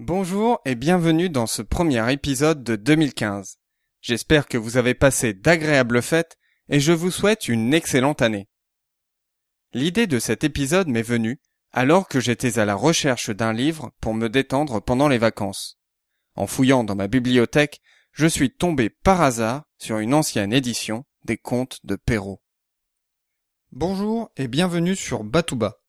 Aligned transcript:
Bonjour 0.00 0.60
et 0.64 0.76
bienvenue 0.76 1.28
dans 1.28 1.48
ce 1.48 1.60
premier 1.60 2.12
épisode 2.12 2.62
de 2.62 2.76
2015. 2.76 3.58
J'espère 4.00 4.46
que 4.46 4.56
vous 4.56 4.76
avez 4.76 4.94
passé 4.94 5.34
d'agréables 5.34 6.02
fêtes 6.02 6.38
et 6.68 6.78
je 6.78 6.92
vous 6.92 7.10
souhaite 7.10 7.48
une 7.48 7.74
excellente 7.74 8.22
année. 8.22 8.48
L'idée 9.72 10.06
de 10.06 10.20
cet 10.20 10.44
épisode 10.44 10.86
m'est 10.86 11.02
venue 11.02 11.40
alors 11.72 12.06
que 12.06 12.20
j'étais 12.20 12.60
à 12.60 12.64
la 12.64 12.76
recherche 12.76 13.30
d'un 13.30 13.52
livre 13.52 13.90
pour 14.00 14.14
me 14.14 14.28
détendre 14.28 14.80
pendant 14.80 15.08
les 15.08 15.18
vacances. 15.18 15.80
En 16.36 16.46
fouillant 16.46 16.84
dans 16.84 16.94
ma 16.94 17.08
bibliothèque, 17.08 17.80
je 18.12 18.28
suis 18.28 18.54
tombé 18.54 18.90
par 18.90 19.20
hasard 19.20 19.64
sur 19.78 19.98
une 19.98 20.14
ancienne 20.14 20.52
édition 20.52 21.06
des 21.24 21.38
contes 21.38 21.80
de 21.82 21.96
Perrault. 21.96 22.40
Bonjour 23.72 24.30
et 24.36 24.46
bienvenue 24.46 24.94
sur 24.94 25.24
Batouba. 25.24 25.80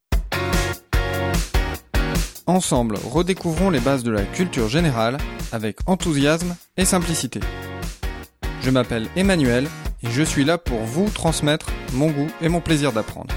Ensemble, 2.49 2.95
redécouvrons 2.95 3.69
les 3.69 3.79
bases 3.79 4.03
de 4.03 4.09
la 4.09 4.23
culture 4.23 4.69
générale 4.69 5.19
avec 5.51 5.77
enthousiasme 5.85 6.55
et 6.77 6.83
simplicité. 6.83 7.41
Je 8.63 8.71
m'appelle 8.71 9.07
Emmanuel 9.15 9.67
et 10.01 10.09
je 10.09 10.23
suis 10.23 10.43
là 10.45 10.57
pour 10.57 10.79
vous 10.79 11.11
transmettre 11.11 11.67
mon 11.93 12.09
goût 12.09 12.25
et 12.41 12.49
mon 12.49 12.59
plaisir 12.59 12.91
d'apprendre. 12.91 13.31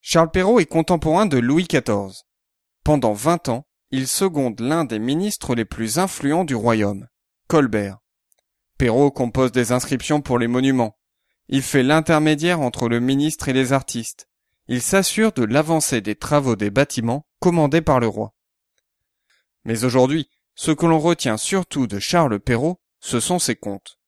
Charles 0.00 0.30
Perrault 0.30 0.58
est 0.58 0.64
contemporain 0.64 1.26
de 1.26 1.36
Louis 1.36 1.66
XIV. 1.68 2.22
Pendant 2.84 3.12
20 3.12 3.50
ans, 3.50 3.66
il 3.90 4.08
seconde 4.08 4.60
l'un 4.60 4.86
des 4.86 4.98
ministres 4.98 5.54
les 5.54 5.66
plus 5.66 5.98
influents 5.98 6.46
du 6.46 6.54
royaume, 6.54 7.06
Colbert. 7.48 7.98
Perrault 8.78 9.10
compose 9.10 9.52
des 9.52 9.72
inscriptions 9.72 10.22
pour 10.22 10.38
les 10.38 10.48
monuments. 10.48 10.96
Il 11.48 11.62
fait 11.62 11.82
l'intermédiaire 11.82 12.60
entre 12.60 12.88
le 12.88 13.00
ministre 13.00 13.48
et 13.48 13.52
les 13.52 13.72
artistes. 13.72 14.28
Il 14.68 14.82
s'assure 14.82 15.32
de 15.32 15.44
l'avancée 15.44 16.00
des 16.00 16.16
travaux 16.16 16.56
des 16.56 16.70
bâtiments 16.70 17.26
commandés 17.38 17.82
par 17.82 18.00
le 18.00 18.08
roi. 18.08 18.34
Mais 19.64 19.84
aujourd'hui, 19.84 20.28
ce 20.54 20.72
que 20.72 20.86
l'on 20.86 20.98
retient 20.98 21.36
surtout 21.36 21.86
de 21.86 21.98
Charles 21.98 22.40
Perrault, 22.40 22.80
ce 23.00 23.20
sont 23.20 23.38
ses 23.38 23.56
contes. 23.56 23.98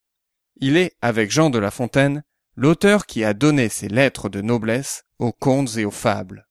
Il 0.57 0.75
est, 0.75 0.97
avec 1.01 1.31
Jean 1.31 1.49
de 1.49 1.59
La 1.59 1.71
Fontaine, 1.71 2.23
l'auteur 2.55 3.05
qui 3.05 3.23
a 3.23 3.33
donné 3.33 3.69
ses 3.69 3.87
lettres 3.87 4.27
de 4.27 4.41
noblesse 4.41 5.05
aux 5.19 5.31
contes 5.31 5.77
et 5.77 5.85
aux 5.85 5.91
fables. 5.91 6.47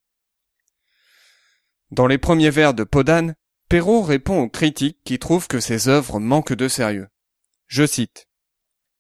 Dans 1.91 2.07
les 2.07 2.19
premiers 2.19 2.51
vers 2.51 2.75
de 2.75 2.85
Podane, 2.85 3.35
Perrault 3.69 4.03
répond 4.03 4.43
aux 4.43 4.49
critiques 4.49 5.01
qui 5.05 5.19
trouvent 5.19 5.49
que 5.49 5.61
ses 5.61 5.89
œuvres 5.89 6.21
manquent 6.21 6.55
de 6.55 6.69
sérieux. 6.69 7.09
Je 7.67 7.87
cite. 7.87 8.28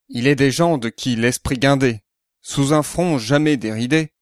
Il 0.08 0.26
est 0.26 0.36
des 0.36 0.50
gens 0.50 0.78
de 0.78 0.88
qui 0.88 1.16
l'esprit 1.16 1.58
guindé, 1.58 2.02
sous 2.40 2.72
un 2.72 2.82
front 2.82 3.18
jamais 3.18 3.56
déridé, 3.56 4.14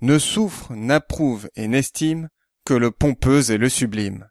ne 0.00 0.18
souffre, 0.18 0.72
n'approuve 0.74 1.48
et 1.54 1.68
n'estime 1.68 2.28
que 2.64 2.74
le 2.74 2.90
pompeux 2.90 3.50
et 3.50 3.58
le 3.58 3.68
sublime. 3.68 4.28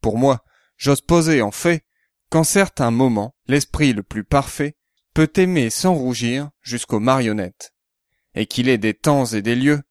Pour 0.00 0.18
moi, 0.18 0.44
j'ose 0.76 1.00
poser 1.00 1.42
en 1.42 1.50
fait 1.50 1.84
qu'en 2.30 2.44
certains 2.44 2.90
moments, 2.90 3.34
l'esprit 3.46 3.92
le 3.92 4.02
plus 4.02 4.24
parfait 4.24 4.76
peut 5.14 5.30
aimer 5.36 5.68
sans 5.70 5.94
rougir 5.94 6.50
jusqu'aux 6.62 7.00
marionnettes, 7.00 7.74
et 8.34 8.46
qu'il 8.46 8.68
est 8.68 8.78
des 8.78 8.94
temps 8.94 9.26
et 9.26 9.42
des 9.42 9.56
lieux 9.56 9.82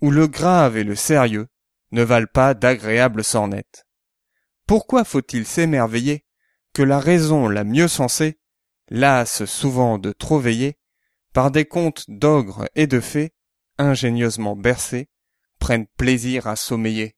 où 0.00 0.10
le 0.10 0.26
grave 0.26 0.76
et 0.76 0.84
le 0.84 0.96
sérieux 0.96 1.48
ne 1.92 2.02
valent 2.02 2.30
pas 2.32 2.54
d'agréables 2.54 3.22
sornettes. 3.22 3.86
Pourquoi 4.66 5.04
faut-il 5.04 5.46
s'émerveiller 5.46 6.24
que 6.72 6.82
la 6.82 6.98
raison 6.98 7.48
la 7.48 7.64
mieux 7.64 7.88
sensée, 7.88 8.40
lasse 8.88 9.44
souvent 9.44 9.98
de 9.98 10.12
trop 10.12 10.38
veiller, 10.38 10.78
par 11.32 11.50
des 11.50 11.64
contes 11.64 12.04
d'ogres 12.08 12.66
et 12.74 12.86
de 12.86 13.00
fées, 13.00 13.32
ingénieusement 13.78 14.56
bercés, 14.56 15.08
prennent 15.58 15.86
plaisir 15.96 16.46
à 16.46 16.56
sommeiller. 16.56 17.16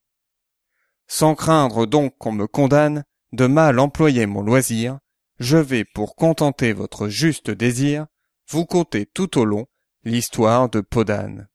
Sans 1.06 1.34
craindre 1.34 1.86
donc 1.86 2.16
qu'on 2.18 2.32
me 2.32 2.46
condamne 2.46 3.04
de 3.32 3.46
mal 3.46 3.78
employer 3.78 4.26
mon 4.26 4.42
loisir, 4.42 4.98
je 5.40 5.56
vais 5.56 5.84
pour 5.84 6.14
contenter 6.14 6.72
votre 6.72 7.08
juste 7.08 7.50
désir, 7.50 8.06
vous 8.48 8.66
conter 8.66 9.06
tout 9.06 9.38
au 9.38 9.44
long 9.44 9.66
l'histoire 10.04 10.68
de 10.68 10.80
Podane. 10.80 11.48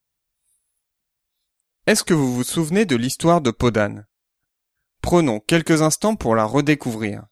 Est-ce 1.85 2.03
que 2.03 2.13
vous 2.13 2.33
vous 2.33 2.43
souvenez 2.43 2.85
de 2.85 2.95
l'histoire 2.95 3.41
de 3.41 3.51
Podane? 3.51 4.05
Prenons 5.01 5.39
quelques 5.39 5.81
instants 5.81 6.15
pour 6.15 6.35
la 6.35 6.43
redécouvrir. 6.43 7.25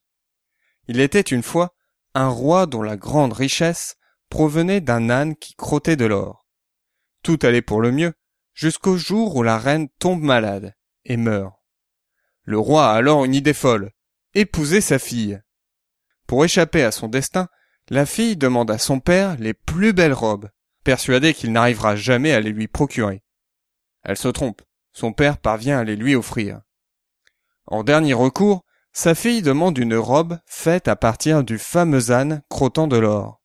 Il 0.87 1.01
était 1.01 1.21
une 1.21 1.43
fois 1.43 1.75
un 2.17 2.29
roi 2.29 2.65
dont 2.65 2.81
la 2.81 2.97
grande 2.97 3.33
richesse 3.33 3.95
provenait 4.29 4.81
d'un 4.81 5.11
âne 5.11 5.35
qui 5.35 5.53
crottait 5.53 5.95
de 5.95 6.05
l'or. 6.05 6.47
Tout 7.21 7.37
allait 7.43 7.61
pour 7.61 7.79
le 7.79 7.91
mieux, 7.91 8.13
jusqu'au 8.55 8.97
jour 8.97 9.35
où 9.35 9.43
la 9.43 9.59
reine 9.59 9.87
tombe 9.99 10.23
malade 10.23 10.73
et 11.05 11.15
meurt. 11.15 11.53
Le 12.41 12.57
roi 12.57 12.89
a 12.89 12.95
alors 12.95 13.23
une 13.23 13.35
idée 13.35 13.53
folle, 13.53 13.91
épouser 14.33 14.81
sa 14.81 14.97
fille. 14.97 15.39
Pour 16.25 16.43
échapper 16.43 16.83
à 16.83 16.91
son 16.91 17.07
destin, 17.07 17.49
la 17.87 18.07
fille 18.07 18.35
demande 18.35 18.71
à 18.71 18.79
son 18.79 18.99
père 18.99 19.35
les 19.37 19.53
plus 19.53 19.93
belles 19.93 20.11
robes, 20.11 20.49
persuadée 20.83 21.35
qu'il 21.35 21.51
n'arrivera 21.51 21.95
jamais 21.95 22.31
à 22.31 22.39
les 22.39 22.51
lui 22.51 22.67
procurer. 22.67 23.21
Elle 24.01 24.17
se 24.17 24.27
trompe, 24.27 24.63
son 24.91 25.13
père 25.13 25.37
parvient 25.37 25.77
à 25.77 25.83
les 25.83 25.95
lui 25.95 26.15
offrir. 26.15 26.61
En 27.67 27.83
dernier 27.83 28.15
recours, 28.15 28.65
sa 28.97 29.13
fille 29.13 29.43
demande 29.43 29.77
une 29.77 29.93
robe 29.93 30.39
faite 30.47 30.87
à 30.87 30.95
partir 30.95 31.43
du 31.43 31.59
fameux 31.59 32.09
âne 32.09 32.41
crottant 32.49 32.87
de 32.87 32.97
l'or. 32.97 33.43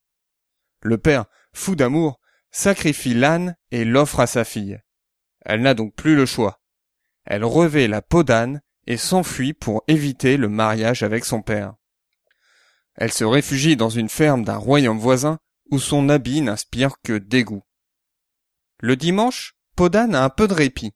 Le 0.81 0.97
père, 0.97 1.27
fou 1.53 1.77
d'amour, 1.77 2.21
sacrifie 2.51 3.13
l'âne 3.13 3.55
et 3.71 3.85
l'offre 3.85 4.21
à 4.21 4.27
sa 4.27 4.45
fille. 4.45 4.81
Elle 5.45 5.61
n'a 5.61 5.75
donc 5.75 5.95
plus 5.95 6.17
le 6.17 6.25
choix. 6.25 6.63
Elle 7.27 7.45
revêt 7.45 7.87
la 7.87 8.01
peau 8.01 8.23
d'âne 8.23 8.63
et 8.87 8.97
s'enfuit 8.97 9.53
pour 9.53 9.85
éviter 9.89 10.39
le 10.39 10.49
mariage 10.49 11.03
avec 11.03 11.27
son 11.27 11.43
père. 11.43 11.75
Elle 12.95 13.13
se 13.13 13.25
réfugie 13.25 13.77
dans 13.77 13.91
une 13.91 14.09
ferme 14.09 14.45
d'un 14.45 14.57
royaume 14.57 14.99
voisin 14.99 15.39
où 15.71 15.79
son 15.79 16.09
habit 16.09 16.41
n'inspire 16.41 16.95
que 17.05 17.19
dégoût. 17.19 17.63
Le 18.81 18.97
dimanche, 18.97 19.59
Podane 19.77 20.15
a 20.15 20.25
un 20.25 20.31
peu 20.31 20.49
de 20.49 20.55
répit, 20.55 20.95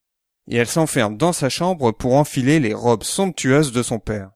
et 0.48 0.56
elle 0.56 0.66
s'enferme 0.66 1.18
dans 1.18 1.34
sa 1.34 1.50
chambre 1.50 1.92
pour 1.92 2.14
enfiler 2.14 2.58
les 2.58 2.72
robes 2.72 3.04
somptueuses 3.04 3.72
de 3.72 3.82
son 3.82 3.98
père. 3.98 4.30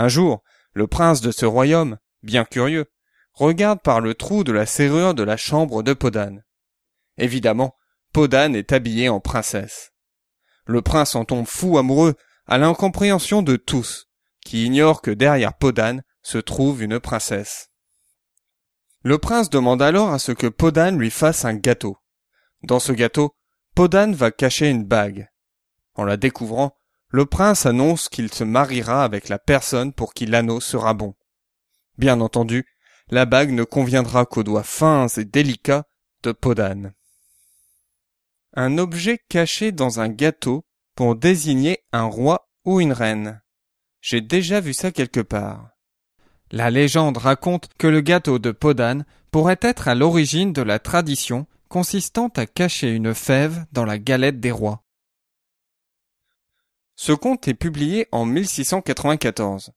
Un 0.00 0.08
jour, 0.08 0.42
le 0.72 0.86
prince 0.86 1.20
de 1.20 1.30
ce 1.30 1.44
royaume, 1.44 1.98
bien 2.22 2.46
curieux, 2.46 2.86
regarde 3.34 3.82
par 3.82 4.00
le 4.00 4.14
trou 4.14 4.44
de 4.44 4.50
la 4.50 4.64
serrure 4.64 5.12
de 5.12 5.22
la 5.22 5.36
chambre 5.36 5.82
de 5.82 5.92
Podane. 5.92 6.42
Évidemment, 7.18 7.76
Podane 8.14 8.56
est 8.56 8.72
habillée 8.72 9.10
en 9.10 9.20
princesse. 9.20 9.92
Le 10.64 10.80
prince 10.80 11.16
en 11.16 11.26
tombe 11.26 11.46
fou 11.46 11.76
amoureux 11.76 12.14
à 12.46 12.56
l'incompréhension 12.56 13.42
de 13.42 13.56
tous, 13.56 14.08
qui 14.42 14.64
ignorent 14.64 15.02
que 15.02 15.10
derrière 15.10 15.52
Podane 15.52 16.02
se 16.22 16.38
trouve 16.38 16.82
une 16.82 16.98
princesse. 16.98 17.68
Le 19.02 19.18
prince 19.18 19.50
demande 19.50 19.82
alors 19.82 20.14
à 20.14 20.18
ce 20.18 20.32
que 20.32 20.46
Podane 20.46 20.98
lui 20.98 21.10
fasse 21.10 21.44
un 21.44 21.56
gâteau. 21.56 21.98
Dans 22.62 22.80
ce 22.80 22.92
gâteau, 22.92 23.34
Podane 23.74 24.14
va 24.14 24.30
cacher 24.30 24.70
une 24.70 24.86
bague. 24.86 25.28
En 25.92 26.04
la 26.04 26.16
découvrant, 26.16 26.74
le 27.10 27.26
prince 27.26 27.66
annonce 27.66 28.08
qu'il 28.08 28.32
se 28.32 28.44
mariera 28.44 29.04
avec 29.04 29.28
la 29.28 29.38
personne 29.38 29.92
pour 29.92 30.14
qui 30.14 30.26
l'anneau 30.26 30.60
sera 30.60 30.94
bon. 30.94 31.14
Bien 31.98 32.20
entendu, 32.20 32.64
la 33.10 33.26
bague 33.26 33.50
ne 33.50 33.64
conviendra 33.64 34.26
qu'aux 34.26 34.44
doigts 34.44 34.62
fins 34.62 35.08
et 35.08 35.24
délicats 35.24 35.84
de 36.22 36.32
Podane. 36.32 36.92
Un 38.54 38.78
objet 38.78 39.18
caché 39.28 39.72
dans 39.72 40.00
un 40.00 40.08
gâteau 40.08 40.64
pour 40.94 41.16
désigner 41.16 41.80
un 41.92 42.04
roi 42.04 42.48
ou 42.64 42.80
une 42.80 42.92
reine. 42.92 43.42
J'ai 44.00 44.20
déjà 44.20 44.60
vu 44.60 44.72
ça 44.72 44.92
quelque 44.92 45.20
part. 45.20 45.70
La 46.52 46.70
légende 46.70 47.16
raconte 47.16 47.68
que 47.78 47.86
le 47.86 48.00
gâteau 48.00 48.38
de 48.38 48.50
Podane 48.50 49.04
pourrait 49.30 49.58
être 49.60 49.88
à 49.88 49.94
l'origine 49.94 50.52
de 50.52 50.62
la 50.62 50.78
tradition 50.78 51.46
consistant 51.68 52.28
à 52.36 52.46
cacher 52.46 52.90
une 52.90 53.14
fève 53.14 53.66
dans 53.72 53.84
la 53.84 53.98
galette 53.98 54.40
des 54.40 54.50
rois. 54.50 54.82
Ce 57.02 57.12
conte 57.12 57.48
est 57.48 57.54
publié 57.54 58.08
en 58.12 58.26
1694. 58.26 59.72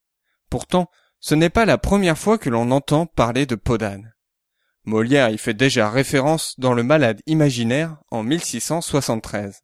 Pourtant, 0.49 0.89
ce 1.21 1.35
n'est 1.35 1.49
pas 1.49 1.63
la 1.63 1.77
première 1.77 2.17
fois 2.17 2.37
que 2.37 2.49
l'on 2.49 2.69
entend 2.69 3.05
parler 3.05 3.45
de 3.45 3.55
Podane. 3.55 4.13
Molière 4.83 5.29
y 5.29 5.37
fait 5.37 5.53
déjà 5.53 5.89
référence 5.89 6.59
dans 6.59 6.73
Le 6.73 6.83
Malade 6.83 7.21
imaginaire 7.25 7.95
en 8.11 8.23
1673. 8.23 9.61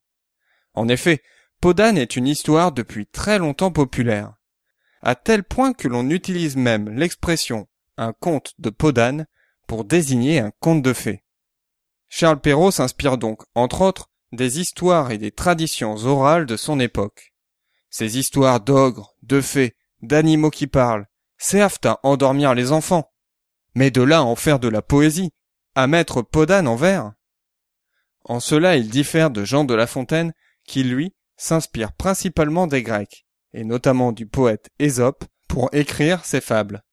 En 0.74 0.88
effet, 0.88 1.22
Podane 1.60 1.98
est 1.98 2.16
une 2.16 2.30
histoire 2.30 2.72
depuis 2.72 3.08
très 3.08 3.40
longtemps 3.40 3.74
populaire, 3.74 4.36
à 5.02 5.16
tel 5.16 5.44
point 5.44 5.74
que 5.74 5.90
l'on 5.90 6.10
utilise 6.10 6.56
même 6.56 6.88
l'expression 6.88 7.68
un 7.98 8.14
conte 8.14 8.54
de 8.60 8.70
Podane 8.70 9.28
pour 9.68 9.84
désigner 9.84 10.40
un 10.40 10.54
conte 10.62 10.82
de 10.82 10.94
fées. 10.94 11.26
Charles 12.08 12.40
Perrault 12.40 12.72
s'inspire 12.72 13.18
donc, 13.18 13.42
entre 13.54 13.82
autres, 13.82 14.10
des 14.32 14.62
histoires 14.62 15.12
et 15.12 15.18
des 15.18 15.32
traditions 15.32 15.98
orales 16.06 16.46
de 16.46 16.56
son 16.56 16.80
époque. 16.80 17.34
Ces 17.90 18.18
histoires 18.18 18.62
d'ogres, 18.62 19.16
de 19.24 19.42
fées, 19.42 19.76
d'animaux 20.02 20.52
qui 20.52 20.68
parlent, 20.68 21.08
servent 21.38 21.80
à 21.86 22.00
endormir 22.04 22.54
les 22.54 22.72
enfants. 22.72 23.12
Mais 23.76 23.92
de 23.92 24.02
là 24.02 24.20
à 24.20 24.24
en 24.24 24.36
faire 24.36 24.60
de 24.60 24.68
la 24.68 24.82
poésie, 24.82 25.32
à 25.76 25.88
mettre 25.88 26.22
Podane 26.22 26.68
en 26.68 26.76
vers. 26.76 27.14
En 28.24 28.40
cela 28.40 28.76
il 28.76 28.90
diffère 28.90 29.32
de 29.32 29.44
Jean 29.44 29.64
de 29.64 29.74
La 29.74 29.88
Fontaine, 29.88 30.34
qui 30.66 30.84
lui 30.84 31.16
s'inspire 31.38 31.94
principalement 31.94 32.68
des 32.68 32.84
Grecs, 32.84 33.26
et 33.54 33.64
notamment 33.64 34.12
du 34.12 34.28
poète 34.28 34.70
Ésope, 34.78 35.26
pour 35.48 35.70
écrire 35.74 36.26
ses 36.26 36.42
fables. 36.42 36.84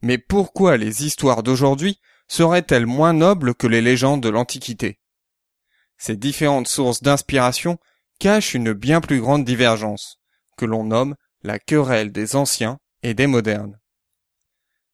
Mais 0.00 0.18
pourquoi 0.18 0.76
les 0.76 1.04
histoires 1.04 1.42
d'aujourd'hui 1.42 2.00
seraient-elles 2.26 2.86
moins 2.86 3.12
nobles 3.12 3.54
que 3.54 3.68
les 3.68 3.80
légendes 3.80 4.22
de 4.22 4.30
l'Antiquité? 4.30 4.98
Ces 5.96 6.16
différentes 6.16 6.66
sources 6.66 7.02
d'inspiration 7.02 7.78
cachent 8.22 8.54
une 8.54 8.72
bien 8.72 9.00
plus 9.00 9.20
grande 9.20 9.44
divergence, 9.44 10.20
que 10.56 10.64
l'on 10.64 10.84
nomme 10.84 11.16
la 11.42 11.58
querelle 11.58 12.12
des 12.12 12.36
anciens 12.36 12.78
et 13.02 13.14
des 13.14 13.26
modernes. 13.26 13.80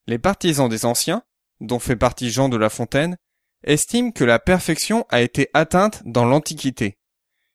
Les 0.06 0.18
partisans 0.18 0.70
des 0.70 0.86
anciens, 0.86 1.22
dont 1.60 1.78
fait 1.78 1.94
partie 1.94 2.30
Jean 2.30 2.48
de 2.48 2.56
La 2.56 2.70
Fontaine, 2.70 3.18
estiment 3.64 4.12
que 4.12 4.24
la 4.24 4.38
perfection 4.38 5.04
a 5.10 5.20
été 5.20 5.50
atteinte 5.52 6.00
dans 6.06 6.24
l'Antiquité. 6.24 6.96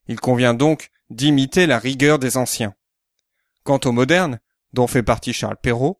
Il 0.08 0.20
convient 0.20 0.54
donc 0.54 0.92
d'imiter 1.10 1.66
la 1.66 1.80
rigueur 1.80 2.20
des 2.20 2.38
anciens. 2.38 2.75
Quant 3.64 3.80
aux 3.84 3.92
modernes, 3.92 4.40
dont 4.74 4.86
fait 4.86 5.02
partie 5.02 5.34
Charles 5.34 5.58
Perrault, 5.60 6.00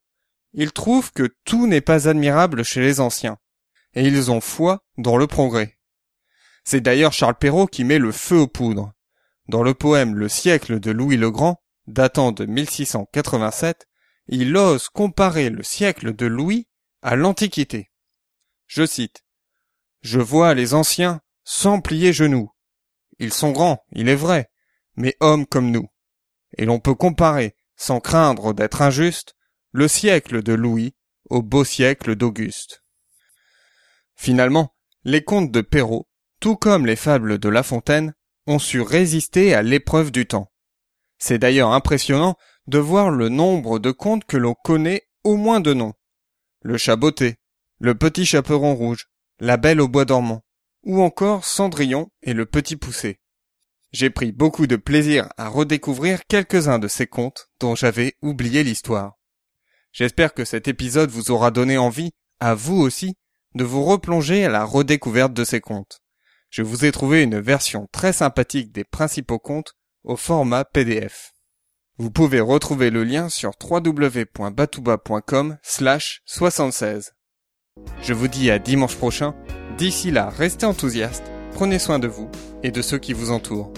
ils 0.54 0.72
trouvent 0.72 1.12
que 1.14 1.34
tout 1.46 1.66
n'est 1.66 1.82
pas 1.82 2.08
admirable 2.08 2.64
chez 2.64 2.82
les 2.82 3.00
anciens, 3.00 3.40
et 3.96 4.06
ils 4.06 4.30
ont 4.30 4.40
foi 4.40 4.84
dans 5.00 5.18
le 5.18 5.26
progrès. 5.26 5.80
C'est 6.64 6.82
d'ailleurs 6.82 7.12
Charles 7.12 7.40
Perrault 7.40 7.66
qui 7.66 7.84
met 7.84 7.98
le 7.98 8.12
feu 8.12 8.38
aux 8.38 8.48
poudres. 8.48 8.94
Dans 9.48 9.64
le 9.64 9.74
poème 9.74 10.16
Le 10.16 10.30
siècle 10.30 10.80
de 10.80 10.92
Louis 10.92 11.18
le 11.18 11.30
Grand, 11.30 11.62
datant 11.88 12.32
de 12.32 12.46
1687, 12.46 13.88
il 14.28 14.56
ose 14.56 14.88
comparer 14.90 15.50
le 15.50 15.64
siècle 15.64 16.16
de 16.16 16.26
Louis 16.26 16.68
à 17.02 17.16
l'Antiquité. 17.16 17.92
Je 18.68 18.86
cite. 18.86 19.24
Je 20.02 20.20
vois 20.20 20.54
les 20.54 20.74
anciens 20.74 21.22
sans 21.44 21.82
plier 21.82 22.14
genoux. 22.14 22.52
Ils 23.20 23.34
sont 23.34 23.52
grands, 23.52 23.84
il 23.92 24.08
est 24.08 24.16
vrai, 24.16 24.50
mais 24.96 25.16
hommes 25.20 25.46
comme 25.46 25.72
nous. 25.72 25.88
Et 26.58 26.66
l'on 26.66 26.80
peut 26.80 26.96
comparer, 26.96 27.56
sans 27.76 28.00
craindre 28.00 28.54
d'être 28.54 28.82
injuste, 28.82 29.36
le 29.72 29.88
siècle 29.88 30.42
de 30.42 30.54
Louis 30.54 30.96
au 31.30 31.42
beau 31.42 31.66
siècle 31.66 32.16
d'Auguste. 32.16 32.84
Finalement, 34.16 34.76
les 35.04 35.24
contes 35.24 35.52
de 35.52 35.62
Perrault, 35.62 36.08
tout 36.40 36.56
comme 36.56 36.86
les 36.86 36.96
fables 36.96 37.40
de 37.40 37.50
La 37.50 37.64
Fontaine, 37.64 38.14
ont 38.48 38.60
su 38.60 38.82
résister 38.82 39.54
à 39.54 39.62
l'épreuve 39.62 40.12
du 40.12 40.26
temps. 40.26 40.52
C'est 41.18 41.40
d'ailleurs 41.40 41.72
impressionnant 41.72 42.36
de 42.68 42.80
voir 42.80 43.10
le 43.10 43.30
nombre 43.30 43.80
de 43.80 43.92
contes 43.92 44.26
que 44.26 44.38
l'on 44.38 44.54
connaît 44.54 45.04
au 45.24 45.38
moins 45.38 45.60
de 45.60 45.74
noms. 45.74 45.94
Le 46.62 46.78
chaboté, 46.78 47.36
le 47.80 47.96
petit 47.96 48.26
chaperon 48.26 48.76
rouge, 48.76 49.08
la 49.40 49.58
belle 49.58 49.82
au 49.82 49.88
bois 49.88 50.06
dormant, 50.06 50.44
ou 50.84 51.02
encore 51.02 51.46
Cendrillon 51.46 52.10
et 52.22 52.34
le 52.34 52.46
petit 52.46 52.76
poussé. 52.76 53.20
J'ai 53.92 54.10
pris 54.10 54.32
beaucoup 54.32 54.68
de 54.68 54.76
plaisir 54.76 55.30
à 55.38 55.50
redécouvrir 55.50 56.26
quelques-uns 56.28 56.80
de 56.80 56.88
ces 56.88 57.08
contes 57.08 57.50
dont 57.60 57.76
j'avais 57.76 58.16
oublié 58.22 58.64
l'histoire. 58.64 59.14
J'espère 59.92 60.34
que 60.34 60.46
cet 60.46 60.68
épisode 60.68 61.12
vous 61.12 61.30
aura 61.30 61.52
donné 61.52 61.78
envie, 61.78 62.12
à 62.40 62.56
vous 62.56 62.78
aussi, 62.78 63.16
de 63.54 63.64
vous 63.64 63.84
replonger 63.84 64.46
à 64.46 64.50
la 64.50 64.66
redécouverte 64.66 65.34
de 65.34 65.44
ces 65.44 65.62
contes. 65.62 66.03
Je 66.54 66.62
vous 66.62 66.86
ai 66.86 66.92
trouvé 66.92 67.24
une 67.24 67.40
version 67.40 67.90
très 67.92 68.14
sympathique 68.14 68.72
des 68.72 68.84
principaux 68.84 69.40
contes 69.40 69.74
au 70.04 70.16
format 70.16 70.64
PDF. 70.64 71.32
Vous 71.98 72.12
pouvez 72.12 72.42
retrouver 72.42 72.92
le 72.92 73.04
lien 73.04 73.28
sur 73.28 73.54
www.batouba.com 73.60 75.58
slash 75.64 76.22
76. 76.26 77.14
Je 78.04 78.14
vous 78.14 78.28
dis 78.28 78.52
à 78.52 78.60
dimanche 78.60 78.96
prochain. 78.98 79.34
D'ici 79.80 80.12
là, 80.12 80.30
restez 80.30 80.68
enthousiastes, 80.68 81.26
prenez 81.56 81.80
soin 81.80 81.98
de 81.98 82.08
vous 82.08 82.30
et 82.62 82.70
de 82.70 82.84
ceux 82.84 83.00
qui 83.00 83.14
vous 83.14 83.32
entourent. 83.32 83.74